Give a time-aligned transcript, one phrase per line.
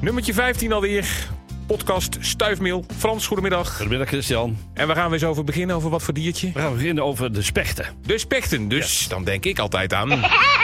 [0.00, 1.28] Nummertje 15 alweer.
[1.66, 2.84] Podcast Stuifmeel.
[2.96, 3.76] Frans, goedemiddag.
[3.76, 4.58] Goedemiddag Christian.
[4.74, 5.76] En we gaan weer eens over beginnen.
[5.76, 6.50] Over wat voor diertje?
[6.52, 7.86] We gaan beginnen over de spechten.
[8.06, 8.68] De spechten.
[8.68, 10.08] Dus dan denk ik altijd aan...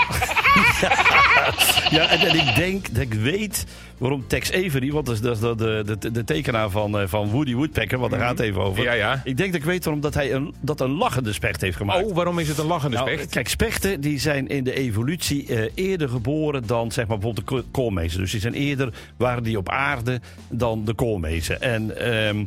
[1.91, 3.67] Ja, en, en ik denk dat ik weet
[3.99, 7.55] waarom Tex Avery, want dat is, dat is de, de, tekenaar van, eh, van Woody
[7.55, 8.83] Woodpecker, want daar gaat het even over.
[8.83, 9.21] Ja, ja.
[9.25, 12.05] Ik denk dat ik weet waarom dat hij een, dat een lachende specht heeft gemaakt.
[12.05, 13.31] Oh, waarom is het een lachende Nou, specht?
[13.31, 17.55] kijk, spechten die zijn in de evolutie eh, eerder geboren dan zeg maar, bijvoorbeeld de
[17.55, 18.21] ko- koolmezen.
[18.21, 21.61] Dus die zijn eerder, waren die op aarde dan de koolmezen.
[21.63, 22.45] En ehm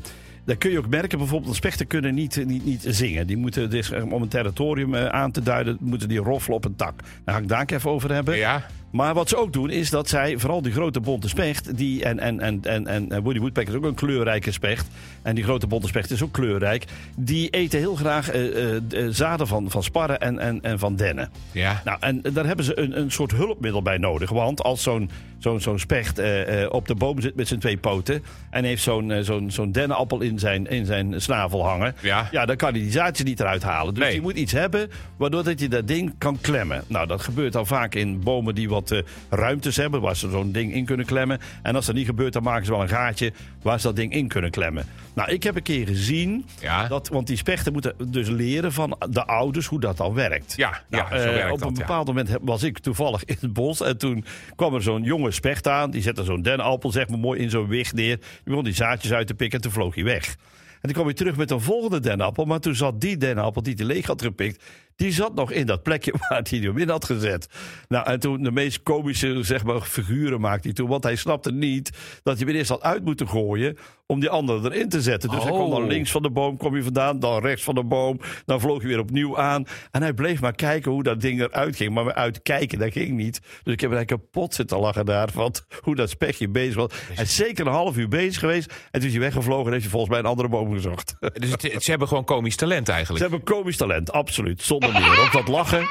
[0.49, 3.27] dat kun je ook merken, bijvoorbeeld, spechten kunnen niet, niet, niet zingen.
[3.27, 6.66] Die moeten, dus, eh, om een territorium eh, aan te duiden, moeten die roffelen op
[6.66, 6.99] een tak.
[7.23, 8.38] Daar ga ik daar even over hebben.
[8.38, 8.66] Ja.
[8.91, 12.20] Maar wat ze ook doen, is dat zij, vooral die grote bonte specht, die, en,
[12.20, 14.88] en, en, en, en Woody Woodpecker is ook een kleurrijke specht,
[15.21, 19.07] en die grote bonte specht is ook kleurrijk, die eten heel graag eh, eh, eh,
[19.09, 21.29] zaden van, van sparren en, en, en van dennen.
[21.52, 21.81] Ja.
[21.85, 24.29] Nou, en daar hebben ze een, een soort hulpmiddel bij nodig.
[24.29, 26.21] Want als zo'n zo'n zo'n specht
[26.70, 28.23] op de boom zit met zijn twee poten.
[28.49, 31.95] en heeft zo'n zo'n zo'n dennenappel in zijn, in zijn snavel hangen.
[32.01, 32.45] Ja.
[32.45, 33.93] dan kan hij die zaadjes niet eruit halen.
[33.93, 34.13] Dus Nee.
[34.13, 36.84] je moet iets hebben waardoor dat je dat ding kan klemmen.
[36.87, 38.99] Nou, dat gebeurt al vaak in bomen die wat eh,
[39.30, 40.02] ruimtes hebben.
[40.02, 41.40] waar ze zo'n ding in kunnen klemmen.
[41.62, 44.13] En als dat niet gebeurt, dan maken ze wel een gaatje waar ze dat ding
[44.13, 44.85] in kunnen klemmen.
[45.13, 46.46] Nou, ik heb een keer gezien.
[46.62, 46.88] Ja.
[46.88, 50.54] Dat, want die spechten moeten dus leren van de ouders hoe dat dan werkt.
[50.55, 51.82] Ja, Nou, ja, zo eh, werkt op dat, een ja.
[51.82, 53.82] bepaald moment was ik toevallig in het bos.
[53.82, 55.91] En toen kwam er zo'n jonge specht aan.
[55.91, 58.18] Die zette zo'n dennenappel zeg maar, mooi in zo'n wicht neer.
[58.18, 60.35] Die begon die zaadjes uit te pikken en toen vloog hij weg.
[60.74, 62.46] En toen kwam hij terug met een volgende dennenappel.
[62.46, 64.63] Maar toen zat die dennenappel die hij leeg had gepikt...
[65.00, 67.47] die zat nog in dat plekje waar hij hem in had gezet.
[67.88, 70.88] Nou, en toen de meest komische zeg maar, figuren maakte hij toen.
[70.88, 71.91] Want hij snapte niet
[72.23, 73.77] dat je hem eerst had uit moeten gooien...
[74.12, 75.29] om die andere erin te zetten.
[75.29, 75.88] Dus hij kwam dan Oh.
[75.88, 77.19] links van de boom, kwam hij vandaan.
[77.19, 78.19] Dan rechts van de boom.
[78.46, 79.66] Dan vloog hij weer opnieuw aan.
[79.91, 81.94] En hij bleef maar kijken hoe dat ding eruit ging.
[81.94, 83.40] Maar uitkijken, dat ging niet.
[83.63, 85.29] Dus ik heb er eigenlijk kapot zitten lachen daar.
[85.34, 86.91] Want hoe dat spechtje bezig was.
[87.13, 88.74] Hij is zeker een half uur bezig geweest.
[88.91, 91.16] En toen is hij weggevlogen en heeft hij volgens mij een andere boom gezocht.
[91.34, 93.22] Dus het- ze hebben gewoon komisch talent Ze eigenlijk.
[93.29, 94.62] hebben komisch talent, absoluut.
[94.62, 95.19] Zonder meer.
[95.19, 95.88] Ook dat lachen.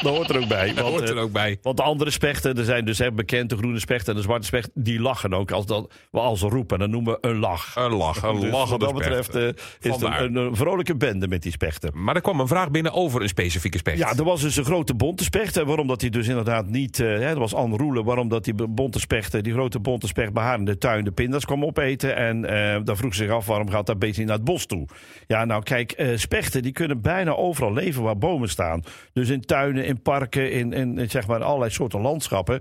[0.00, 0.66] Dat hoort er ook bij.
[0.66, 1.58] Dat want, hoort er eh, ook bij.
[1.62, 4.46] Want de andere spechten, er zijn dus hè, bekend de groene specht en de zwarte
[4.46, 6.78] specht, die lachen ook als, dat, als ze roepen.
[6.78, 7.76] Dan noemen we een lach.
[7.76, 11.42] Een lach, een Dus lach wat dat betreft eh, is het een, vrolijke bende met
[11.42, 11.90] die spechten.
[11.94, 13.98] Maar er kwam een vraag binnen over een specifieke specht.
[13.98, 15.56] Ja, er was dus een grote bonte specht.
[15.56, 17.00] En waarom dat hij dus inderdaad niet...
[17.00, 18.04] eh, hè, dat was Anne Roelen.
[18.04, 20.32] Waarom dat die bonte specht, die grote bonte specht...
[20.32, 22.16] bij haar in de tuin de pindas kwam opeten.
[22.16, 22.40] En
[22.84, 24.86] dan vroeg ze zich af, waarom gaat dat beestje niet naar het bos toe?
[25.26, 28.82] Ja, nou kijk, spechten die kunnen bijna overal leven waar bomen staan.
[29.12, 32.60] Dus in tuinen, in parken, in, in, zeg maar allerlei soorten landschappen...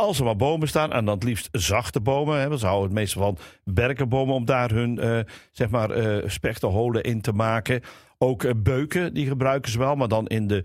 [0.00, 2.40] Als er maar bomen staan, en dan het liefst zachte bomen.
[2.40, 5.18] Hè, want ze houden het meestal van berkenbomen om daar hun eh,
[5.52, 7.80] zeg maar, eh, spechtenholen in te maken.
[8.18, 10.64] Ook eh, beuken, die gebruiken ze wel, maar dan in de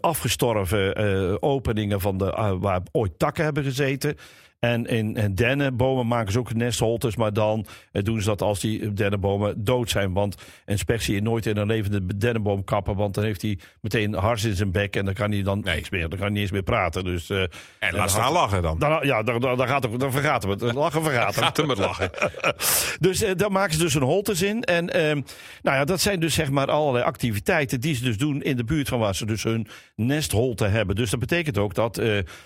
[0.00, 4.16] afgestorven openingen van de, waar ooit takken hebben gezeten.
[4.60, 8.60] En in eh, dennenbomen maken ze ook nestholtes, maar dan eh, doen ze dat als
[8.60, 10.12] die dennenbomen dood zijn.
[10.12, 10.34] Want
[10.64, 14.44] een zie je nooit in een levende dennenboom kappen, want dan heeft hij meteen hars
[14.44, 15.74] in zijn bek en dan kan hij dan Nee.
[15.74, 16.00] niks meer.
[16.00, 17.04] Dan kan hij niet eens meer praten.
[17.04, 18.78] Dus, eh, En dan laat staan gaat- lachen dan.
[18.78, 20.60] dan, ja, dan, dan, dan, gaat het, dan vergaat hem het.
[20.72, 21.44] Lachen vergaat hem.
[21.44, 22.10] Gaat hem het lachen.
[23.00, 24.62] Dus eh, daar maken ze dus een holtes in.
[24.64, 25.20] En ehm,
[25.62, 28.64] nou ja, dat zijn dus zeg maar allerlei activiteiten die ze dus doen in de
[28.64, 30.96] buurt van waar ze dus hun nestholte hebben.
[30.96, 31.98] Dus dat betekent ook dat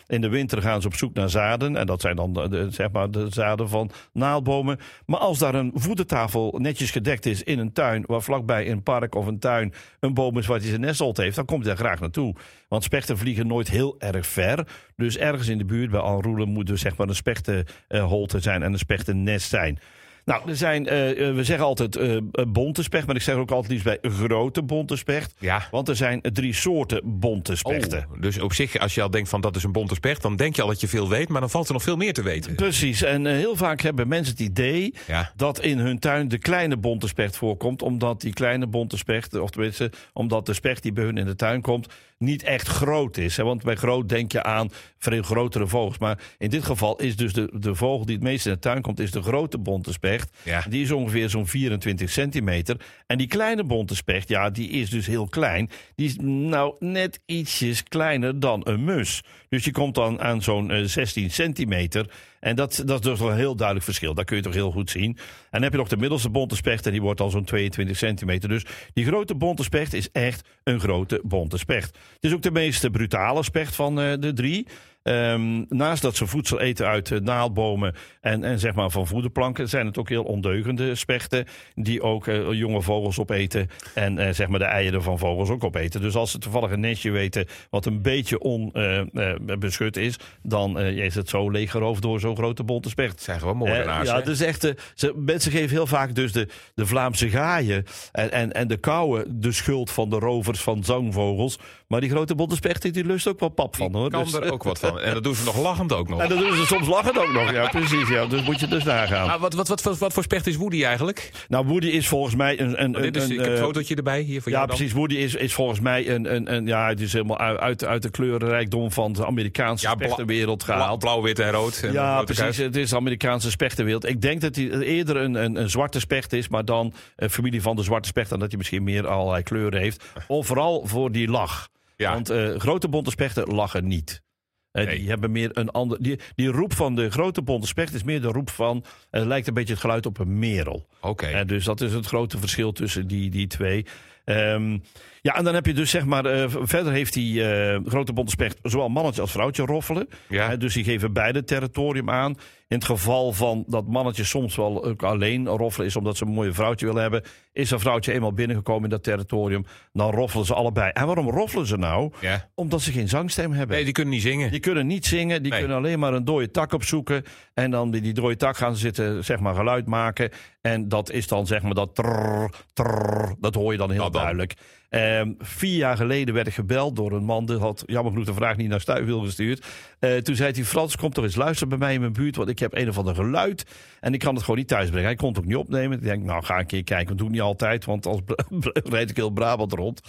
[0.07, 1.77] in de winter gaan ze op zoek naar zaden.
[1.77, 4.79] En dat zijn dan de, de- zeg maar de zaden van naaldbomen.
[5.07, 9.15] Maar als daar een voedertafel netjes gedekt is in een tuin, waar vlakbij een park
[9.15, 11.85] of een tuin een boom is waar hij zijn nestholte heeft, dan komt hij daar
[11.85, 12.35] graag naartoe.
[12.69, 14.67] Want spechten vliegen nooit heel erg ver.
[14.97, 18.73] Dus ergens in de buurt bij Alroelen moet dus zeg maar een spechtenholte zijn en
[18.73, 19.79] een spechtennest zijn.
[20.25, 22.17] Nou, er zijn, eh, eh, we zeggen altijd eh
[22.49, 25.35] bonte specht, maar ik zeg ook altijd liefst bij grote bonte specht.
[25.39, 25.69] Ja.
[25.71, 28.07] Want er zijn drie soorten bonte spechten.
[28.13, 30.37] Oh, dus op zich, als je al denkt van dat is een bonte specht, dan
[30.37, 32.23] denk je al dat je veel weet, maar dan valt er nog veel meer te
[32.23, 32.55] weten.
[32.55, 35.33] Precies, en heel vaak hebben mensen het idee Ja.
[35.37, 37.83] dat in hun tuin de kleine bonte specht voorkomt.
[37.83, 41.37] Omdat die kleine bonte specht, of tenminste, omdat de specht die bij hun in de
[41.37, 41.87] tuin komt,
[42.19, 43.37] niet echt groot is.
[43.37, 43.45] Hè?
[43.45, 45.99] Want bij groot denk je aan veel grotere vogels.
[45.99, 48.83] Maar in dit geval is dus de, de vogel die het meest in de tuin
[48.83, 50.37] komt, is de grote bonte specht.
[50.43, 50.65] Ja.
[50.69, 52.77] Die is ongeveer zo'n 24 centimeter.
[53.07, 55.71] En die kleine bonte specht, ja, die is dus heel klein.
[55.95, 59.23] Die is nou net ietsjes kleiner dan een mus.
[59.49, 62.11] Dus je komt dan aan zo'n eh, 16 centimeter.
[62.45, 64.15] En dat, dat is dus wel een heel duidelijk verschil.
[64.15, 65.17] Dat kun je toch heel goed zien.
[65.17, 65.17] En
[65.51, 66.87] dan heb je nog de middelste bonte specht.
[66.87, 68.49] En die wordt al zo'n 22 centimeter.
[68.49, 71.87] Dus die grote bonte specht is echt een grote bonte specht.
[71.87, 74.67] Het is ook de meest brutale specht van eh, de drie.
[75.05, 79.69] Ehm, naast dat ze voedsel eten uit uh, naaldbomen en, en zeg maar van voederplanken,
[79.69, 84.49] zijn het ook heel ondeugende spechten die ook uh, jonge vogels opeten en uh, zeg
[84.49, 86.01] maar de eieren van vogels ook opeten.
[86.01, 91.29] Dus als ze toevallig een nestje weten wat een beetje onbeschut is, dan is het
[91.29, 93.13] zo leeggeroofd door zo'n grote bonte specht.
[93.13, 94.09] Het zijn gewoon moordenaars.
[94.09, 98.53] ja, dus echt, ze, mensen geven heel vaak dus de, de Vlaamse gaaien en, en,
[98.53, 101.59] en de kauwen de schuld van de rovers van zangvogels.
[101.95, 104.11] Maar die grote bonte specht die lust ook wel pap van hoor.
[104.11, 105.01] kan dus, er ook wat van.
[105.01, 106.21] En dat doen ze nog lachend ook nog.
[106.21, 108.09] En dat doen ze soms lachend ook nog, ja precies.
[108.09, 108.27] Ja.
[108.27, 109.31] Dus moet je dus nagaan.
[109.31, 111.31] Ah, wat, wat, wat, wat, wat voor specht is Woody eigenlijk?
[111.49, 112.83] Nou, Woody is volgens mij een...
[112.83, 114.69] een, oh, dit is, een, ik heb een eh, fotootje erbij hier voor ja, jou
[114.69, 114.77] dan.
[114.77, 114.95] precies.
[114.95, 116.67] Woody is, is volgens mij een, een, een...
[116.67, 120.99] Ja, het is helemaal uit, uit de kleurenrijkdom van de Amerikaanse Ja, spechtenwereld Blauw, gehaald.
[120.99, 121.81] blauw, wit en rood.
[121.83, 122.57] En Ja, precies.
[122.57, 124.09] Het is de Amerikaanse spechtenwereld.
[124.09, 127.63] Ik denk dat hij eerder een, een, een zwarte specht is, maar dan een familie
[127.63, 128.33] van de zwarte specht.
[128.33, 130.05] En dat hij misschien meer allerlei kleuren heeft.
[130.27, 131.73] Of vooral voor die lach.
[131.97, 132.13] Ja.
[132.13, 134.23] Want eh, grote bonte spechten lachen niet.
[134.71, 134.99] Eh, Nee.
[134.99, 136.03] Die hebben meer een ander.
[136.03, 138.85] Die, die roep van de grote bonte specht is meer de roep van.
[139.11, 140.87] eh, lijkt een beetje het geluid op een merel.
[141.01, 141.27] Oké.
[141.27, 143.87] Eh, dus dat is het grote verschil tussen die, die twee.
[144.25, 144.79] Ehm,
[145.21, 146.25] ja, en dan heb je dus zeg maar.
[146.27, 150.09] eh, verder heeft die eh, grote bonte zowel mannetje als vrouwtje roffelen.
[150.29, 150.57] Ja.
[150.57, 152.35] Dus die geven beide territorium aan.
[152.69, 156.31] In het geval van dat mannetje soms wel ook alleen roffelen is omdat ze een
[156.33, 157.23] mooie vrouwtje willen hebben.
[157.53, 160.91] Is een vrouwtje eenmaal binnengekomen in dat territorium, dan roffelen ze allebei.
[160.93, 162.13] En waarom roffelen ze nou?
[162.21, 162.49] Ja.
[162.55, 163.77] Omdat ze geen zangstem hebben.
[163.77, 164.51] Nee, die kunnen niet zingen.
[164.51, 165.61] Die kunnen niet zingen, die Nee.
[165.61, 167.23] kunnen alleen maar een dode tak opzoeken.
[167.55, 170.31] En dan bij die dode tak gaan ze zitten, zeg maar, geluid maken.
[170.61, 174.23] En dat is dan, zeg maar, dat trrr, trrr, dat hoor je dan heel dan.
[174.23, 174.55] duidelijk.
[174.89, 178.35] Ehm, vier jaar geleden werd ik gebeld door een man, die had jammer genoeg de
[178.35, 179.67] vraag niet naar Stuivel gestuurd.
[179.99, 182.49] Eh, toen zei hij, Frans, kom toch eens luisteren bij mij in mijn buurt, want
[182.49, 183.67] ik heb een of ander geluid.
[184.01, 185.07] En ik kan het gewoon niet thuis brengen.
[185.07, 185.99] Hij kon het ook niet opnemen.
[185.99, 188.21] Ik denk, nou, ga een keer kijken, want doe ik niet altijd, want als
[188.71, 190.01] rijd ik heel Brabant rond.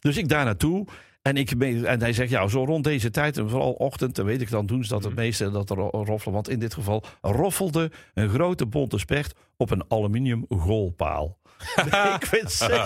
[0.00, 0.86] Dus ik daar naartoe.
[1.22, 4.40] En, ik en hij zegt, ja, zo rond deze tijd, en vooral ochtend, dan weet
[4.40, 6.34] ik dan doen ze dat het meeste dat er ro- roffelen.
[6.34, 11.38] Want in dit geval roffelde een grote bonte specht op een aluminium goalpaal.
[12.20, 12.76] ik vind zeker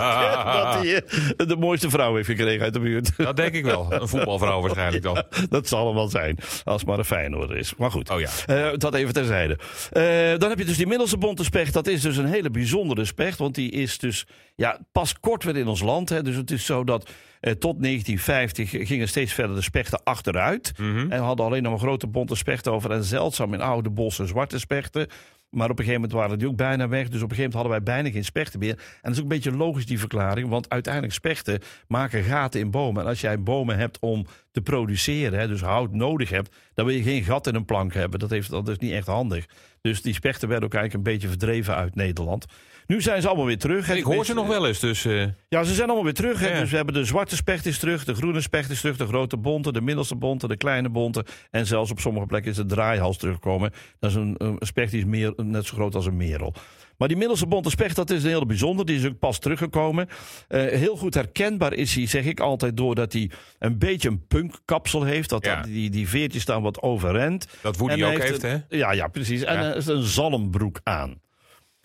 [0.45, 3.17] dat hij eh, de mooiste vrouw heeft gekregen uit de buurt.
[3.17, 3.93] Dat denk ik wel.
[3.93, 5.23] Een voetbalvrouw waarschijnlijk dan.
[5.49, 7.75] dat zal hem wel zijn, als het maar een Feyenoorder is.
[7.75, 8.29] Maar goed, Oh ja.
[8.45, 9.57] eh, dat even terzijde.
[9.91, 11.73] Eh, dan heb je dus die middelste bonte specht.
[11.73, 13.37] Dat is dus een hele bijzondere specht.
[13.37, 16.09] Want die is dus ja, pas kort weer in ons land.
[16.09, 16.21] Hè.
[16.21, 20.71] Dus het is zo dat tot 1950 gingen steeds verder de spechten achteruit.
[20.77, 21.11] Mhm.
[21.11, 22.91] En hadden alleen nog een grote bonte specht over.
[22.91, 25.07] En zeldzaam in oude bossen zwarte spechten.
[25.49, 27.09] Maar op een gegeven moment waren die ook bijna weg.
[27.09, 28.71] Dus op een gegeven moment hadden wij bijna geen spechten meer.
[28.71, 30.49] En dat is ook een beetje logisch, die verklaring.
[30.49, 33.01] Want uiteindelijk spechten maken gaten in bomen.
[33.01, 34.25] En als jij bomen hebt om
[34.63, 37.93] te produceren, hè, dus hout nodig hebt, dan wil je geen gat in een plank
[37.93, 38.19] hebben.
[38.19, 39.45] Dat, heeft, dat is niet echt handig.
[39.81, 42.45] Dus die spechten werden ook eigenlijk een beetje verdreven uit Nederland.
[42.87, 43.87] Nu zijn ze allemaal weer terug.
[43.87, 43.95] hè.
[43.95, 45.05] Ik hoor ze nog wel eens, dus...
[45.05, 46.39] eh, Ja, ze zijn allemaal weer terug.
[46.39, 46.47] Hè?
[46.49, 46.59] Ja.
[46.59, 49.37] Dus we hebben de zwarte specht is terug, de groene specht is terug, de grote
[49.37, 51.25] bonte, de middelste bonte, de kleine bonte.
[51.51, 53.71] En zelfs op sommige plekken is de draaihals teruggekomen.
[53.99, 56.53] Dat is een, een specht die is meer, net zo groot als een merel.
[56.99, 58.85] Maar die middelste bonte specht, dat is een hele bijzonder.
[58.85, 60.07] Die is ook pas teruggekomen.
[60.47, 65.03] Eh, heel goed herkenbaar is hij, zeg ik altijd, doordat hij een beetje een punkkapsel
[65.03, 65.29] heeft.
[65.29, 65.55] Dat Ja.
[65.55, 67.47] dat- die, die veertjes staan wat overend.
[67.61, 68.57] dat Woody ook heeft, hè?
[68.69, 69.41] Ja, ja, precies.
[69.43, 71.09] En hij heeft een zalmbroek aan.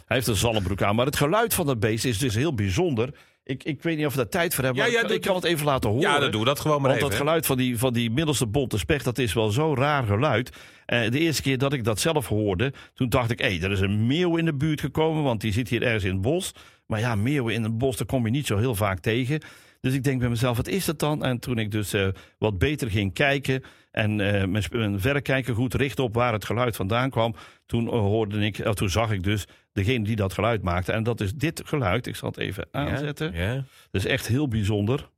[0.06, 0.94] Hij heeft een zalmbroek aan.
[0.96, 3.14] Maar het geluid van dat beest is dus heel bijzonder.
[3.44, 4.84] Ik, ik weet niet of we daar tijd voor hebben.
[4.84, 6.10] Ja, maar ja, ik, kan het even laten horen.
[6.10, 7.10] Ja, dan doe dat gewoon maar Want even.
[7.10, 10.50] dat geluid van die, van die middelste bonte specht, dat is wel zo'n raar geluid.
[10.86, 13.80] Eh, de eerste keer dat ik dat zelf hoorde, toen dacht ik, hé, er is
[13.80, 16.52] een meeuw in de buurt gekomen, want die zit hier ergens in het bos.
[16.86, 19.40] Maar ja, meeuwen in het bos, daar kom je niet zo heel vaak tegen.
[19.80, 21.24] Dus ik denk bij mezelf, wat is dat dan?
[21.24, 22.08] En toen ik dus eh,
[22.38, 23.62] wat beter ging kijken
[23.94, 27.34] en eh, mijn, mijn verrekijker goed richtte op waar het geluid vandaan kwam,
[27.66, 30.92] toen, eh, hoorde ik, toen zag ik dus degene die dat geluid maakte.
[30.92, 32.06] En dat is dit geluid.
[32.06, 33.32] Ik zal het even aanzetten.
[33.32, 33.54] Ja, ja.
[33.90, 35.08] Dat is echt heel bijzonder.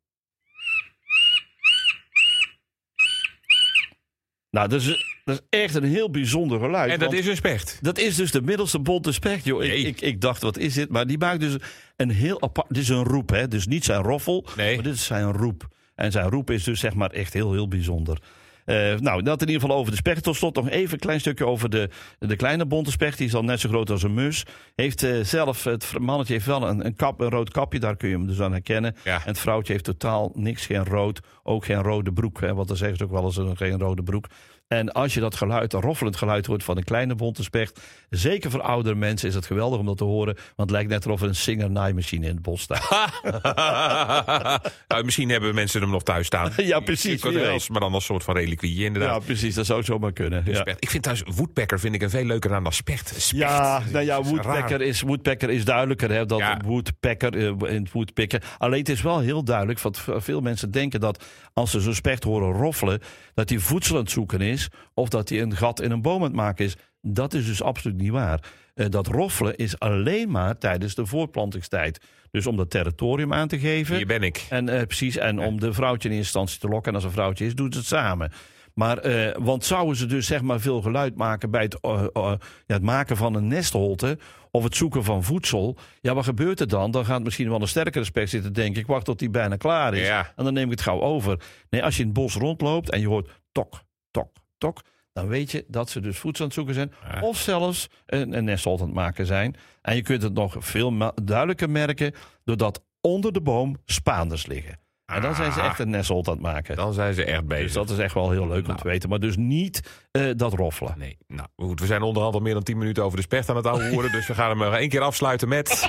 [4.50, 6.92] Nou, dat is, dat is echt een heel bijzonder geluid.
[6.92, 7.78] En dat is een specht.
[7.82, 9.62] dat is dus de middelste bonte specht, joh.
[9.64, 9.82] Ik, Nee.
[9.82, 10.88] ik, ik dacht, wat is dit?
[10.88, 11.56] Maar die maakt dus
[11.96, 12.68] een heel apart...
[12.68, 13.48] Dit is een roep, hè.
[13.48, 14.74] Dus niet zijn roffel, Nee.
[14.74, 15.68] maar dit is zijn roep.
[15.94, 18.18] En zijn roep is dus zeg maar echt heel, heel bijzonder.
[18.66, 20.22] Eh, nou, dat in ieder geval over de specht.
[20.22, 23.18] Tot slot nog even een klein stukje over de, de kleine bonte specht.
[23.18, 24.44] Die is al net zo groot als een mus.
[24.74, 27.78] Heeft eh, zelf, het mannetje heeft wel een, een, kap, een rood kapje.
[27.78, 28.96] Daar kun je hem dus aan herkennen.
[29.04, 29.14] Ja.
[29.14, 31.20] En het vrouwtje heeft totaal niks, geen rood.
[31.42, 32.40] Ook geen rode broek.
[32.40, 34.26] Hè, want dan zeggen ze ook wel eens een, geen rode broek.
[34.68, 37.80] En als je dat geluid, dat roffelend geluid hoort van een kleine bonte specht.
[38.10, 40.34] Zeker voor oudere mensen is het geweldig om dat te horen.
[40.34, 43.20] Want het lijkt net alsof er een singer-naaimachine in het bos staat.
[44.88, 46.52] nou, misschien hebben mensen hem nog thuis staan.
[46.66, 47.68] Ja, precies, als-.
[47.68, 48.84] Maar dan als soort van reliquie.
[48.84, 49.20] inderdaad.
[49.20, 49.54] Ja, precies.
[49.54, 50.42] Dat zou zomaar kunnen.
[50.46, 50.64] Ja.
[50.78, 53.08] Ik vind thuis woodpecker vind ik een veel leuker naam dan specht.
[53.08, 53.30] Specht.
[53.42, 56.60] Ja, nou ja, woodpecker is, woodpecker is duidelijker hè, dan Ja.
[56.64, 58.42] woodpecker eh, in het woodpicker.
[58.58, 62.24] Alleen het is wel heel duidelijk, want veel mensen denken dat als ze zo'n specht
[62.24, 63.00] horen roffelen,
[63.34, 64.55] dat hij voedsel aan het zoeken is
[64.94, 66.76] of dat hij een gat in een boom aan het maken is.
[67.00, 68.40] Dat is dus absoluut niet waar.
[68.74, 72.00] Eh, dat roffelen is alleen maar tijdens de voortplantingstijd.
[72.30, 73.96] Dus om dat territorium aan te geven.
[73.96, 74.46] Hier ben ik.
[74.50, 76.88] En eh, precies, en om de vrouwtje in instantie te lokken.
[76.88, 78.32] En als een vrouwtje is, doen ze het samen.
[78.74, 81.78] Maar, eh, want zouden ze dus zeg maar veel geluid maken bij het,
[82.12, 84.18] ja, het maken van een nestholte
[84.50, 85.76] of het zoeken van voedsel.
[86.00, 86.90] Ja, wat gebeurt er dan?
[86.90, 88.80] Dan gaat misschien wel een sterkere specht zitten denken.
[88.80, 90.06] Ik wacht tot die bijna klaar is.
[90.06, 90.32] Ja.
[90.36, 91.40] En dan neem ik het gauw over.
[91.70, 94.80] Nee, als je in het bos rondloopt en je hoort tok, tok, tok.
[95.12, 96.92] Dan weet je dat ze dus voedsel aan het zoeken zijn.
[97.14, 97.20] Ja.
[97.20, 99.56] Of zelfs een, een nestholte aan het maken zijn.
[99.82, 102.12] En je kunt het nog veel duidelijker merken.
[102.44, 104.78] Doordat onder de boom spaanders liggen.
[105.06, 105.66] En dan zijn ze Ah.
[105.66, 106.76] echt een nestholte aan het maken.
[106.76, 107.64] Dan zijn ze echt bezig.
[107.64, 108.78] Dus dat is echt wel heel leuk om Nou.
[108.78, 109.08] te weten.
[109.08, 110.94] Maar dus niet eh, dat roffelen.
[110.98, 113.56] Nee, nou goed, we zijn onderhand al meer dan 10 minuten over de specht aan
[113.56, 114.12] het houden.
[114.12, 115.86] dus we gaan hem nog één keer afsluiten met.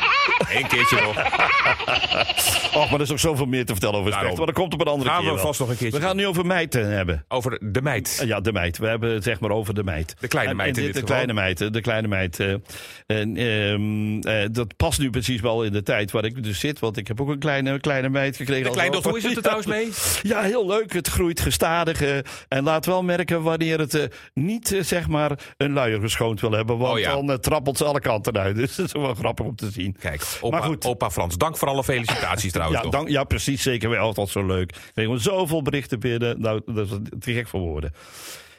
[0.50, 1.16] Eén keertje nog.
[2.76, 4.38] Och, maar er is ook zoveel meer te vertellen over specht.
[4.38, 5.46] Maar dat komt op een andere Gaan keer we wel.
[5.46, 7.26] vast nog een keertje We gaan het nu over meid hebben.
[7.28, 8.24] over de meid.
[8.26, 8.78] Ja, de meid.
[8.78, 10.16] We hebben het zeg maar over de meid.
[10.20, 11.16] De kleine En- meid en in dit de geval.
[11.16, 11.62] kleine meid.
[11.62, 12.40] eh, De kleine meid.
[12.40, 12.54] eh,
[13.06, 16.80] en, ehm, eh, dat past nu precies wel in de tijd waar ik dus zit.
[16.80, 18.64] Want ik heb ook een kleine, kleine meid gekregen.
[18.64, 19.90] De kleindochter, hoe is het er trouwens mee?
[20.22, 20.94] Ja, heel leuk.
[20.94, 22.02] Het groeit gestadig.
[22.02, 22.18] eh,
[22.48, 24.04] en laat wel merken wanneer het eh,
[24.34, 26.78] niet eh, zeg maar een luier geschoond wil hebben.
[26.78, 27.12] Want Oh ja.
[27.12, 28.56] dan eh, trappelt ze alle kanten uit.
[28.68, 29.96] Dus dat is wel grappig om te zien.
[30.00, 30.86] Kijk, opa, Maar goed.
[30.86, 32.84] opa Frans, dank voor alle felicitaties trouwens.
[32.84, 33.62] Ja, dank, ja, precies.
[33.62, 33.90] Zeker.
[33.90, 34.76] Wij altijd zo leuk.
[34.76, 36.42] We kregen zoveel berichten binnen.
[36.42, 37.94] Nou, dat is te gek voor woorden.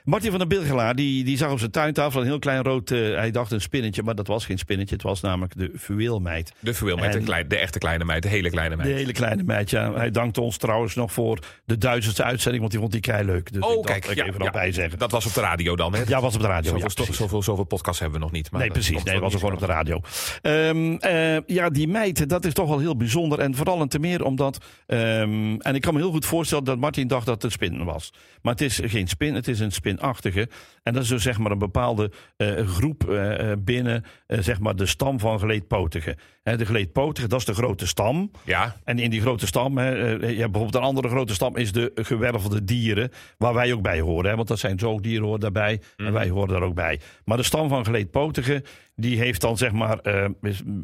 [0.08, 2.90] Martin van der Bilgelaar, die, die zag op zijn tuintafel een heel klein rood...
[2.90, 4.94] eh, hij dacht een spinnetje, maar dat was geen spinnetje.
[4.94, 6.52] Het was namelijk de fuweelmeid.
[6.60, 8.94] De fuweelmeid, de, klein, de echte kleine meid, de hele kleine De meid.
[8.96, 9.92] hele kleine meid, ja.
[9.92, 12.58] Hij dankte ons trouwens nog voor de duizendste uitzending...
[12.60, 13.52] want die vond hij kei leuk.
[13.52, 14.50] Dus Oh, ik kijk, ja, even ja.
[14.50, 14.98] bij zeggen.
[14.98, 16.02] Dat was op de radio dan, hè?
[16.06, 16.70] Ja, was op de radio.
[16.70, 17.16] Zoveel, ja, zoveel, precies.
[17.22, 18.50] zoveel, zoveel podcasts hebben we nog niet.
[18.50, 19.02] Maar Nee, precies.
[19.02, 20.00] Nee, dat was er gewoon op de radio.
[20.42, 23.38] Ehm, eh, ja, die meid, dat is toch wel heel bijzonder.
[23.38, 24.58] En vooral en te meer omdat...
[24.86, 27.84] ehm, en ik kan me heel goed voorstellen dat Martin dacht dat het een spin
[27.84, 28.12] was.
[28.42, 29.72] Maar het is geen spin, het is een
[30.82, 34.76] En dat is dus zeg maar een bepaalde eh, groep eh, eh, binnen zeg maar
[34.76, 36.16] de stam van geleedpotigen.
[36.42, 38.30] Hè, de geleedpotigen, dat is de grote stam.
[38.44, 41.56] Ja, En in die grote stam, hè, eh, je hebt bijvoorbeeld een andere grote stam,
[41.56, 44.36] is de gewervelde dieren, waar wij ook bij horen.
[44.36, 47.00] Want dat zijn zoogdieren horen daarbij en wij horen daar ook bij.
[47.24, 48.62] Maar de stam van geleedpotigen,
[48.94, 50.00] die heeft dan zeg maar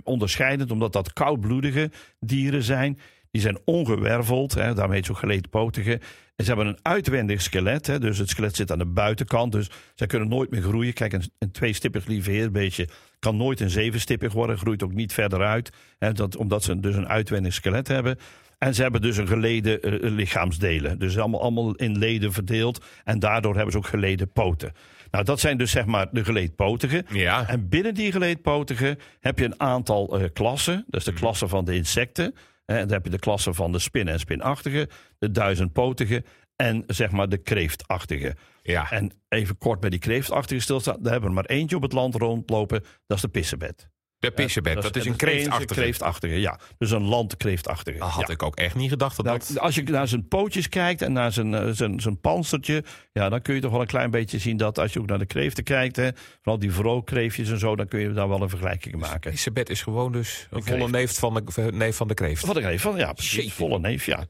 [0.02, 1.90] onderscheidend, omdat dat koudbloedige
[2.20, 2.98] dieren zijn.
[3.34, 5.92] Die zijn ongewerveld, hè, daarmee heet ze ook geleedpotigen.
[6.36, 9.52] En ze hebben een uitwendig skelet, hè, dus het skelet zit aan de buitenkant.
[9.52, 10.92] Dus zij kunnen nooit meer groeien.
[10.92, 12.88] Kijk, een, een tweestippig lieveheerbeestje
[13.18, 15.70] kan nooit een zevenstippig worden, groeit ook niet verder uit.
[15.98, 18.18] Hè, dat, omdat ze dus een uitwendig skelet hebben.
[18.58, 20.98] En ze hebben dus een geleden eh, lichaamsdelen.
[20.98, 22.84] Dus allemaal, allemaal in leden verdeeld.
[23.04, 24.72] En daardoor hebben ze ook geleden poten.
[25.10, 27.06] Nou, dat zijn dus zeg maar de geleedpotigen.
[27.10, 27.48] ja.
[27.48, 30.84] En binnen die geleedpotigen heb je een aantal eh, klassen.
[30.86, 31.20] Dat is de Mhm.
[31.20, 32.34] klasse van de insecten.
[32.64, 34.88] Eh, dan heb je de klasse van de spinnen en spinachtigen.
[35.18, 36.24] De duizendpotigen.
[36.56, 38.36] En zeg maar de kreeftachtigen.
[38.62, 38.90] ja.
[38.90, 41.02] En even kort bij die kreeftachtigen stilstaan.
[41.02, 42.84] Daar hebben we er maar eentje op het land rondlopen.
[43.06, 43.88] Dat is de pissebed.
[44.24, 45.74] De pissebed, dat, is een de kreeftachtige.
[45.74, 46.58] kreeftachtige, ja.
[46.78, 47.98] Dus een landkreeftachtige.
[47.98, 48.32] Dat had ja.
[48.32, 49.58] ik ook echt niet gedacht dat Nou, dat...
[49.58, 53.42] als je naar zijn pootjes kijkt en naar zijn, eh, zijn, zijn panstertje, ja, dan
[53.42, 55.64] kun je toch wel een klein beetje zien dat als je ook naar de kreeften
[55.64, 56.08] kijkt, hè,
[56.42, 59.30] vooral die vroogkreeftjes en zo, dan kun je daar wel een vergelijking maken.
[59.30, 60.92] Pissebed is gewoon dus een Een volle kreeft.
[60.92, 62.46] neef van de, neef van de kreeft.
[62.46, 64.26] Wat ik even van, ja, precies, volle neef, ja.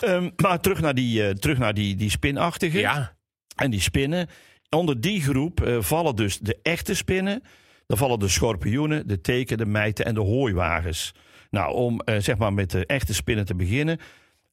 [0.00, 3.16] Ehm, maar terug naar die, eh, terug naar die, die spinachtige Ja,
[3.56, 4.28] en die spinnen.
[4.68, 7.42] Onder die groep eh, vallen dus de echte spinnen.
[7.92, 11.12] Dan vallen de schorpioenen, de teken, de mijten en de hooiwagens.
[11.50, 13.98] Nou, om eh, zeg maar met de echte spinnen te beginnen.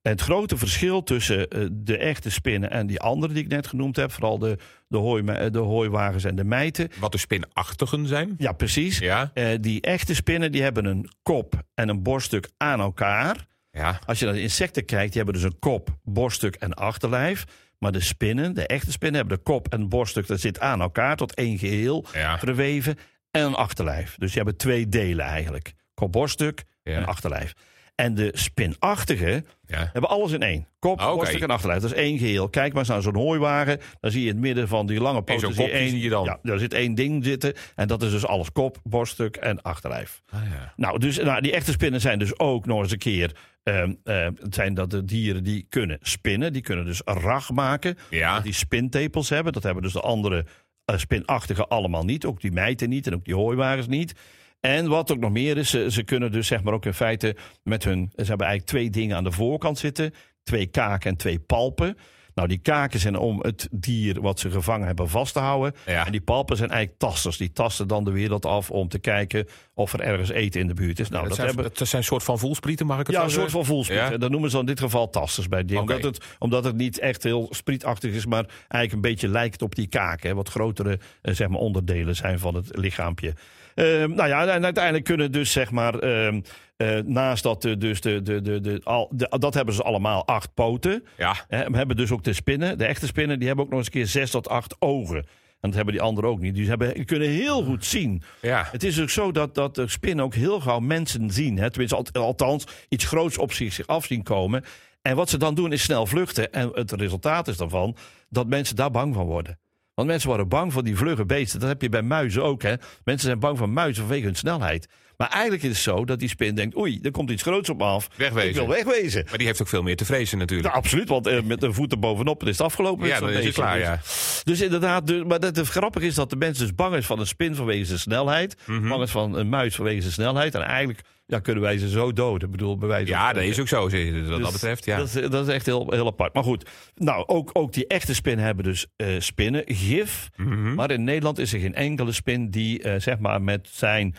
[0.01, 3.95] Het grote verschil tussen eh, de echte spinnen en die andere die ik net genoemd
[3.95, 6.89] heb, vooral de, de, hooi, de hooiwagens en de mijten.
[6.99, 8.35] wat de spinachtigen zijn.
[8.37, 8.97] Ja, precies.
[8.99, 13.45] Ja, Eh, die echte spinnen die hebben een kop en een borststuk aan elkaar.
[13.71, 13.99] ja.
[14.05, 17.43] Als je naar de insecten kijkt, die hebben dus een kop, borststuk en achterlijf.
[17.77, 21.15] Maar de spinnen, de echte spinnen, hebben de kop en borststuk, dat zit aan elkaar
[21.15, 22.39] tot één geheel Ja.
[22.39, 22.97] verweven.
[23.31, 24.15] En een achterlijf.
[24.17, 25.73] Dus die hebben twee delen eigenlijk.
[25.93, 26.95] Kop, borststuk Ja.
[26.95, 27.53] en achterlijf.
[27.95, 29.89] En de spinachtigen ja.
[29.93, 30.67] hebben alles in één.
[30.79, 31.81] Kop, borststuk en achterlijf.
[31.81, 32.49] Dat is één geheel.
[32.49, 33.79] Kijk maar eens naar zo'n hooiwagen.
[33.99, 35.39] Dan zie je in het midden van die lange poten...
[35.39, 36.23] zo'n zie je kopje één- zie je dan.
[36.25, 37.53] Ja, daar zit één ding zitten.
[37.75, 40.21] En dat is dus alles kop, borststuk en achterlijf.
[40.29, 40.73] Ah, ja.
[40.75, 43.35] Nou, dus, nou, die echte spinnen zijn dus ook nog eens een keer.
[43.63, 46.53] ehm, ehm, het zijn dat de dieren die kunnen spinnen.
[46.53, 47.97] Die kunnen dus rag maken.
[48.09, 48.39] Ja.
[48.39, 49.53] Die spintepels hebben.
[49.53, 50.45] Dat hebben dus de andere
[50.93, 52.25] eh, spinachtigen allemaal niet.
[52.25, 54.13] Ook die mijten niet en ook die hooiwagens niet.
[54.59, 57.35] En wat ook nog meer is, ze, ze kunnen dus zeg maar ook in feite
[57.63, 58.11] met hun.
[58.15, 61.97] Ze hebben eigenlijk twee dingen aan de voorkant zitten: twee kaken en twee palpen.
[62.39, 65.75] Nou, die kaken zijn om het dier wat ze gevangen hebben vast te houden.
[65.85, 66.05] Ja.
[66.05, 67.37] En die palpen zijn eigenlijk tasters.
[67.37, 70.73] Die tasten dan de wereld af om te kijken of er ergens eten in de
[70.73, 71.09] buurt is.
[71.09, 73.23] Nou, dat, dat zijn, hebben, dat zijn een soort van voelsprieten, mag ik het ja,
[73.23, 73.73] een soort van zeggen?
[73.73, 74.11] voelspriet.
[74.11, 74.17] Ja?
[74.17, 75.79] Dat noemen ze in dit geval tasters bij die.
[75.79, 79.75] Omdat, het, omdat het niet echt heel sprietachtig is, maar eigenlijk een beetje lijkt op
[79.75, 80.29] die kaken.
[80.29, 80.35] hè.
[80.35, 83.33] Wat grotere eh, zeg maar onderdelen zijn van het lichaampje.
[83.75, 85.99] Ehm, nou ja, en uiteindelijk kunnen dus zeg maar.
[85.99, 86.41] ehm,
[86.79, 90.27] eh, naast dat, eh, dus de, de, de, de, al, de- dat hebben ze allemaal
[90.27, 91.03] acht poten.
[91.17, 93.79] Ja, Hè, we hebben dus ook de spinnen, de echte spinnen, die hebben ook nog
[93.79, 95.17] eens een keer zes tot acht ogen.
[95.17, 95.25] En
[95.69, 96.55] dat hebben die anderen ook niet.
[96.55, 98.21] Die, hebben, die kunnen heel goed zien.
[98.41, 98.67] ja.
[98.71, 101.57] Het is ook zo dat, dat de spinnen ook heel gauw mensen zien.
[101.57, 101.69] Hè?
[101.69, 104.63] Tenminste, alt- althans, iets groots op zich, zich af zien komen.
[105.01, 106.51] En wat ze dan doen is snel vluchten.
[106.51, 107.95] En het resultaat is daarvan
[108.29, 109.59] dat mensen daar bang van worden.
[109.93, 111.59] Want mensen worden bang voor die vlugge beesten.
[111.59, 112.61] Dat heb je bij muizen ook.
[112.61, 112.73] Hè?
[113.03, 114.87] Mensen zijn bang van muizen vanwege hun snelheid.
[115.19, 116.77] Maar eigenlijk is het zo dat die spin denkt...
[116.77, 118.09] oei, er komt iets groots op me af.
[118.15, 118.49] Wegwezen.
[118.49, 119.23] Ik wil wegwezen.
[119.29, 120.69] Maar die heeft ook veel meer te vrezen natuurlijk.
[120.69, 123.07] Ja, absoluut, want eh, met de voeten bovenop is het afgelopen.
[123.07, 123.99] Ja, dan is het klaar, Dus- ja.
[124.43, 127.19] dus inderdaad, dus, maar het, het grappige is dat de mens dus bang is van
[127.19, 128.57] een spin vanwege zijn snelheid.
[128.65, 128.87] Mhm.
[128.89, 130.55] Bang is van een muis vanwege zijn snelheid.
[130.55, 132.47] En eigenlijk ja, kunnen wij ze zo doden.
[132.47, 134.85] Ik bedoel, bij Ja, dat is ook zo, wat dat Dus betreft.
[134.85, 134.97] Ja.
[134.97, 136.33] Dat, is, dat is echt heel, heel apart.
[136.33, 140.29] Maar goed, nou, ook, ook die echte spinnen hebben dus eh, spinnen, gif.
[140.35, 140.73] Mhm.
[140.73, 144.15] Maar in Nederland is er geen enkele spin die eh, zeg maar met zijn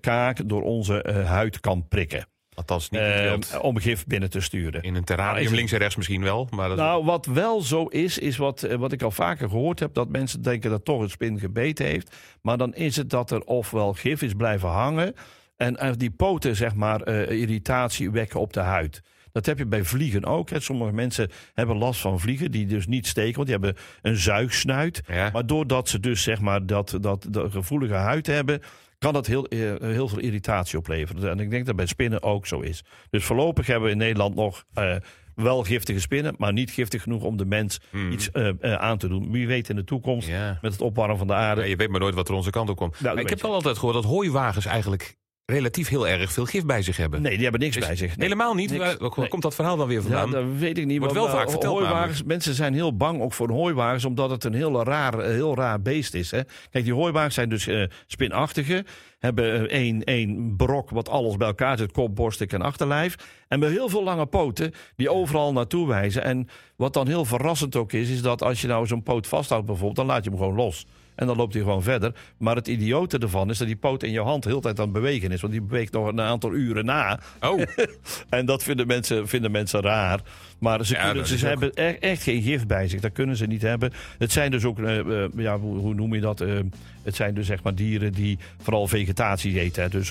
[0.00, 2.26] kaak door onze eh, huid kan prikken.
[2.54, 4.82] Althans, niet Eh, om gif binnen te sturen.
[4.82, 6.48] In een terrarium het- links en rechts misschien wel.
[6.50, 9.78] Maar dat Nou, wat wel zo is, is wat, eh, wat ik al vaker gehoord
[9.78, 12.16] heb: dat mensen denken dat toch een spin gebeten heeft.
[12.42, 15.14] Maar dan is het dat er ofwel gif is blijven hangen.
[15.56, 19.02] En eh, die poten, zeg maar, eh, irritatie wekken op de huid.
[19.32, 20.50] Dat heb je bij vliegen ook.
[20.50, 20.60] Hè.
[20.60, 25.02] Sommige mensen hebben last van vliegen die dus niet steken, want die hebben een zuigsnuit.
[25.06, 25.30] Ja.
[25.32, 28.60] Maar doordat ze dus zeg maar dat, dat, dat gevoelige huid hebben,
[29.02, 31.30] kan dat heel, eh, heel veel irritatie opleveren.
[31.30, 32.84] En ik denk dat bij spinnen ook zo is.
[33.10, 34.94] Dus voorlopig hebben we in Nederland nog eh,
[35.34, 37.80] wel giftige spinnen, maar niet giftig genoeg om de mens
[38.10, 39.30] iets eh, aan te doen.
[39.30, 40.36] Wie weet in de toekomst, Hmm.
[40.36, 40.58] Ja.
[40.62, 41.60] met het opwarmen van de aarde.
[41.60, 43.00] Ja, je weet maar nooit wat er onze kant op komt.
[43.00, 46.82] Maar ik heb wel altijd gehoord dat hooiwagens eigenlijk relatief heel erg veel gif bij
[46.82, 47.22] zich hebben.
[47.22, 48.16] Nee, die hebben niks Dus bij zich.
[48.16, 48.28] Nee.
[48.28, 48.76] Helemaal niet.
[48.76, 49.28] Waar, waar Nee.
[49.28, 50.30] komt dat verhaal dan weer Ja, vandaan?
[50.30, 50.98] dat weet ik niet.
[50.98, 52.24] Wordt wel maar vaak verteld.
[52.26, 56.14] Mensen zijn heel bang ook voor hooiwagens, omdat het een heel raar, heel raar beest
[56.14, 56.30] is.
[56.30, 56.40] Hè?
[56.70, 58.84] Kijk, die hooiwagens zijn dus eh, spinachtige.
[59.18, 63.14] Hebben eh, één, één brok wat alles bij elkaar zit, kop, borststuk en achterlijf.
[63.48, 66.24] En met heel veel lange poten die overal naartoe wijzen.
[66.24, 69.66] En wat dan heel verrassend ook is, is dat als je nou zo'n poot vasthoudt
[69.66, 70.86] bijvoorbeeld, dan laat je hem gewoon los.
[71.14, 72.14] En dan loopt hij gewoon verder.
[72.36, 74.84] Maar het idiote ervan is dat die poot in je hand de hele tijd aan
[74.84, 75.40] het bewegen is.
[75.40, 77.20] Want die beweegt nog een aantal uren na.
[77.40, 77.62] Oh,
[78.28, 80.20] En dat vinden mensen, vinden mensen raar.
[80.58, 83.00] Maar ze, Ja, kunnen, dat ze hebben echt geen gif bij zich.
[83.00, 83.92] Dat kunnen ze niet hebben.
[84.18, 86.40] Het zijn dus ook, eh, eh, ja, hoe, hoe noem je dat?
[86.40, 86.58] Eh,
[87.02, 89.82] het zijn dus zeg maar dieren die vooral vegetatie eten.
[89.82, 89.88] Hè.
[89.88, 90.08] Dus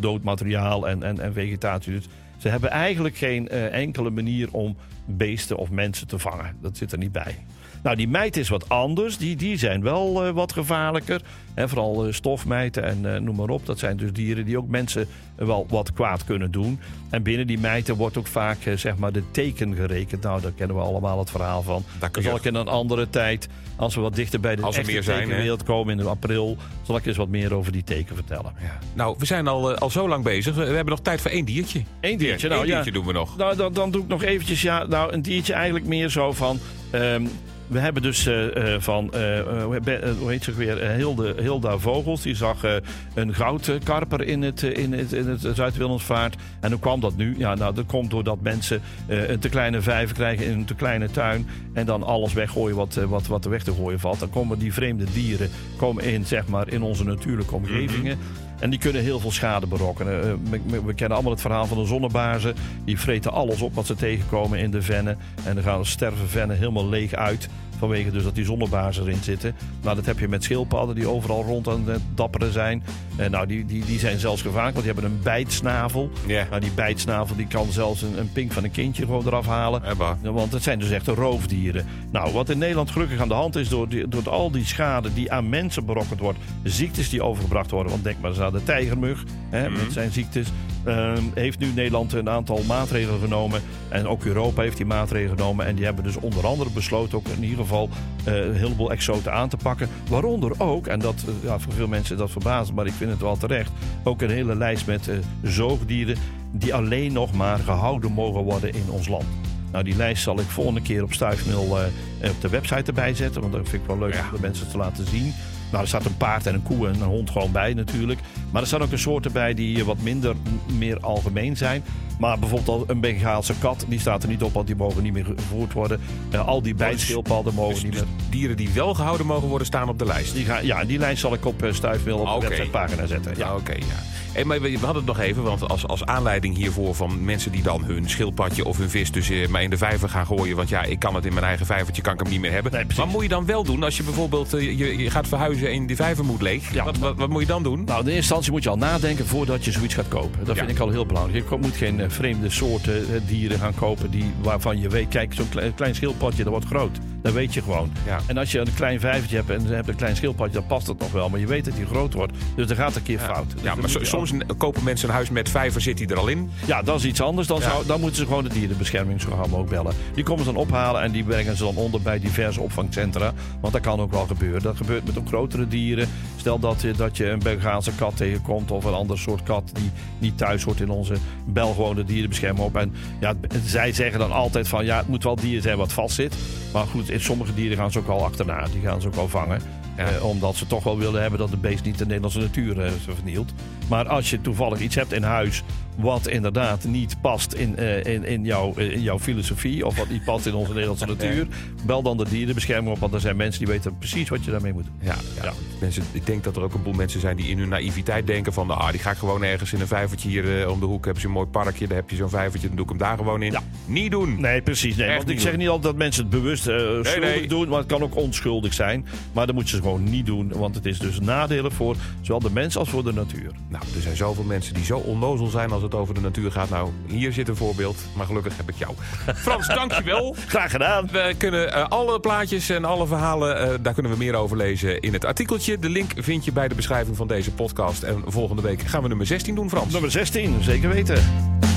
[0.00, 1.92] dood materiaal en, en, en vegetatie.
[1.92, 6.56] Dus ze hebben eigenlijk geen enkele manier om beesten of mensen te vangen.
[6.60, 7.36] Dat zit er niet bij.
[7.82, 9.18] Nou, die mijt is wat anders.
[9.18, 11.20] Die, die zijn wel eh, wat gevaarlijker.
[11.54, 13.66] Hè, vooral eh, stofmijten en eh, noem maar op.
[13.66, 16.80] Dat zijn dus dieren die ook mensen wel wat kwaad kunnen doen.
[17.10, 20.22] En binnen die mijten wordt ook vaak zeg maar de teken gerekend.
[20.22, 21.84] Nou, daar kennen we allemaal het verhaal van.
[21.98, 24.76] Daar kun zal ik in een andere tijd, als we wat dichter bij de Als
[24.76, 25.24] echte meer zijn, hè?
[25.24, 28.52] tekenwereld komen in april, zal ik eens wat meer over die teken vertellen.
[28.60, 28.78] ja.
[28.94, 30.54] Nou, we zijn al, al zo lang bezig.
[30.54, 31.82] We hebben nog tijd voor één diertje.
[32.00, 32.72] Eén diertje, Eén nou ja.
[32.74, 33.36] diertje doen we nog.
[33.36, 36.58] Nou, dan, dan doe ik nog eventjes, ja, nou, een diertje eigenlijk meer zo van...
[36.90, 37.24] ehm,
[37.70, 39.20] we hebben dus eh, eh, van, eh,
[39.64, 42.22] hoe he- hoe heet ze weer, Hilde, Hilda Vogels.
[42.22, 42.74] Die zag eh,
[43.14, 46.36] een goudkarper in het, in het, in het Zuid-Willemsvaart.
[46.60, 47.34] En hoe kwam dat nu?
[47.38, 51.10] Ja, nou, dat komt doordat mensen een te kleine vijver krijgen in een te kleine
[51.10, 51.46] tuin.
[51.72, 54.18] En dan alles weggooien wat, wat, wat er weg te gooien valt.
[54.20, 58.18] Dan komen die vreemde dieren komen in, zeg maar, in onze natuurlijke omgevingen.
[58.60, 60.22] En die kunnen heel veel schade berokkenen.
[60.22, 60.32] Eh,
[60.66, 62.54] we, we- kennen allemaal het verhaal van de zonnebazen.
[62.84, 65.18] Die vreten alles op wat ze tegenkomen in de vennen.
[65.44, 67.48] En dan gaan sterven vennen helemaal leeg uit.
[67.78, 69.54] Vanwege dus dat die zonnebazen erin zitten.
[69.82, 72.82] Nou, dat heb je met schildpadden die overal rond aan het dapperen zijn.
[73.20, 76.10] En nou, die, die, die zijn zelfs gevaarlijk, want die hebben een bijtsnavel.
[76.26, 76.46] Ja.
[76.50, 79.82] Nou, die bijtsnavel die kan zelfs een, een pink van een kindje gewoon eraf halen.
[80.22, 81.86] Ja, Want het zijn dus echte roofdieren.
[82.10, 85.12] Nou, wat in Nederland gelukkig aan de hand is door, die, door al die schade
[85.12, 87.92] die aan mensen berokkend wordt, ziektes die overgebracht worden.
[87.92, 90.48] Want denk maar eens aan de tijgermug hè, met zijn ziektes.
[90.84, 93.60] ehm, heeft nu Nederland een aantal maatregelen genomen.
[93.88, 95.66] En ook Europa heeft die maatregelen genomen.
[95.66, 97.88] En die hebben dus onder andere besloten ook in ieder geval
[98.24, 99.88] eh, een heleboel exoten aan te pakken.
[100.08, 103.20] Waaronder ook, en dat eh, ja, voor veel mensen dat verbaast, maar ik vind het
[103.20, 103.70] wel terecht,
[104.04, 106.16] ook een hele lijst met eh, zoogdieren
[106.52, 109.24] die alleen nog maar gehouden mogen worden in ons land.
[109.72, 113.40] Nou, die lijst zal ik volgende keer op Stuifmeel eh, op de website erbij zetten.
[113.40, 114.24] Want dat vind ik wel leuk Ja.
[114.24, 115.32] om de mensen te laten zien.
[115.70, 118.20] Nou, er staat een paard en een koe en een hond gewoon bij natuurlijk.
[118.50, 120.34] Maar er staan ook een soorten bij die wat minder
[120.78, 121.82] meer algemeen zijn.
[122.18, 125.24] Maar bijvoorbeeld een Bengaalse kat, die staat er niet op, want die mogen niet meer
[125.36, 126.00] gevoerd worden.
[126.34, 128.10] Uh, al die bijschildpadden mogen Dus, niet dus meer.
[128.30, 130.34] dieren die wel gehouden mogen worden, staan op de lijst.
[130.34, 133.32] Die gaan, ja, die lijst zal ik op uh, op de websitepagina zetten.
[133.36, 133.46] Ja.
[133.46, 134.20] Ja, oké, ja.
[134.32, 137.52] Hey, maar we we hadden het nog even, want als, als aanleiding hiervoor van mensen
[137.52, 140.56] die dan hun schildpadje of hun vis dus eh, maar in de vijver gaan gooien.
[140.56, 142.72] Want ja, ik kan het in mijn eigen vijvertje, kan ik hem niet meer hebben.
[142.72, 145.70] Nee, wat moet je dan wel doen als je bijvoorbeeld eh, je, je gaat verhuizen
[145.70, 146.72] en die vijver moet leeg?
[146.72, 146.84] Ja.
[146.84, 147.84] Wat, wat, wat moet je dan doen?
[147.84, 150.44] Nou, in eerste instantie moet je al nadenken voordat je zoiets gaat kopen.
[150.44, 150.64] Dat Ja.
[150.64, 151.50] vind ik al heel belangrijk.
[151.50, 155.34] Je moet geen eh, vreemde soorten eh, dieren gaan kopen die, waarvan je weet, kijk,
[155.34, 156.98] zo'n klein, klein schildpadje, dat wordt groot.
[157.22, 157.92] Dat weet je gewoon.
[158.06, 158.18] Ja.
[158.26, 160.86] En als je een klein vijvertje hebt en je hebt een klein schildpadje, dan past
[160.86, 161.28] het nog wel.
[161.28, 162.32] Maar je weet dat die groot wordt.
[162.56, 163.50] Dus dan gaat een keer fout.
[163.54, 166.28] Dus Ja, maar so- soms kopen mensen een huis met vijver, zit hij er al
[166.28, 166.50] in.
[166.66, 167.46] Ja, dat is iets anders.
[167.46, 169.94] Dan, zou, dan moeten ze gewoon de dierenbescherming zo gauw mogelijk bellen.
[170.14, 173.32] Die komen ze dan ophalen en die brengen ze dan onder bij diverse opvangcentra.
[173.60, 174.62] Want dat kan ook wel gebeuren.
[174.62, 176.08] Dat gebeurt met ook grotere dieren.
[176.36, 179.90] Stel dat je, dat je een Belgaanse kat tegenkomt of een ander soort kat die
[180.18, 181.14] niet thuis hoort in onze
[181.46, 182.76] belgewone dierenbescherming op.
[182.76, 186.14] En ja, zij zeggen dan altijd van ja, het moet wel dier zijn wat vast
[186.14, 186.34] zit.
[186.72, 188.64] Maar goed, in sommige dieren gaan ze ook al achterna.
[188.72, 189.60] Die gaan ze ook al vangen.
[189.96, 190.04] Ja.
[190.04, 192.92] Eh, omdat ze toch wel willen hebben dat de beest niet de Nederlandse natuur eh,
[192.98, 193.52] vernielt.
[193.88, 195.62] Maar als je toevallig iets hebt in huis
[196.00, 200.08] wat inderdaad niet past in, eh, in, in, jouw, eh, in jouw filosofie of wat
[200.08, 201.46] niet past in onze Nederlandse natuur,
[201.86, 204.72] bel dan de dierenbescherming op, want er zijn mensen die weten precies wat je daarmee
[204.72, 204.94] moet doen.
[205.00, 205.52] Ja, ja.
[205.80, 208.52] Mensen, ik denk dat er ook een boel mensen zijn die in hun naïviteit denken
[208.52, 208.70] van...
[208.70, 211.04] ah, die ga ik gewoon ergens in een vijvertje hier eh, om de hoek.
[211.04, 213.16] Hebben ze een mooi parkje, daar heb je zo'n vijvertje, dan doe ik hem daar
[213.16, 213.52] gewoon in.
[213.52, 213.62] Ja.
[213.86, 214.40] Niet doen.
[214.40, 214.96] Nee, precies.
[214.96, 217.48] Nee, Echt want ik zeg niet altijd dat mensen het bewust schuldig nee.
[217.48, 219.06] doen, maar het kan ook onschuldig zijn.
[219.32, 222.50] Maar dat moeten ze gewoon niet doen, want het is dus nadelen voor zowel de
[222.50, 223.50] mens als voor de natuur.
[223.68, 226.70] Nou, er zijn zoveel mensen die zo onnozel zijn als het over de natuur gaat.
[226.70, 228.94] Nou, hier zit een voorbeeld, maar gelukkig heb ik jou.
[229.34, 230.36] Frans, dankjewel.
[230.46, 231.08] Graag gedaan.
[231.12, 235.00] We kunnen eh, alle plaatjes en alle verhalen, eh, daar kunnen we meer over lezen
[235.00, 235.78] in het artikeltje.
[235.78, 238.02] De link vind je bij de beschrijving van deze podcast.
[238.02, 239.92] En volgende week gaan we nummer 16 doen, Frans.
[239.92, 241.69] Nummer 16, zeker weten.